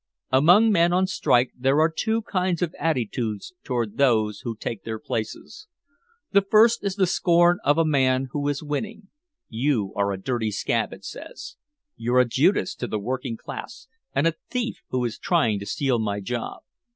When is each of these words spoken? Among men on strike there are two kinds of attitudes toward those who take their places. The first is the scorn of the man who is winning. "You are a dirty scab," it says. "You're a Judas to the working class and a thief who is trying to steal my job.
Among 0.31 0.71
men 0.71 0.93
on 0.93 1.05
strike 1.05 1.51
there 1.55 1.79
are 1.79 1.87
two 1.95 2.23
kinds 2.23 2.63
of 2.63 2.73
attitudes 2.79 3.53
toward 3.63 3.97
those 3.99 4.39
who 4.39 4.55
take 4.55 4.83
their 4.83 4.97
places. 4.97 5.67
The 6.31 6.41
first 6.41 6.83
is 6.83 6.95
the 6.95 7.05
scorn 7.05 7.59
of 7.63 7.75
the 7.75 7.85
man 7.85 8.29
who 8.31 8.47
is 8.47 8.63
winning. 8.63 9.09
"You 9.47 9.93
are 9.95 10.11
a 10.11 10.19
dirty 10.19 10.49
scab," 10.49 10.91
it 10.91 11.05
says. 11.05 11.55
"You're 11.97 12.19
a 12.21 12.25
Judas 12.25 12.73
to 12.77 12.87
the 12.87 12.97
working 12.97 13.37
class 13.37 13.87
and 14.15 14.25
a 14.25 14.33
thief 14.49 14.81
who 14.89 15.05
is 15.05 15.19
trying 15.19 15.59
to 15.59 15.67
steal 15.67 15.99
my 15.99 16.19
job. 16.19 16.63